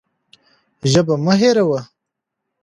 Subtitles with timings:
[0.91, 1.81] ژبه مه هېروئ.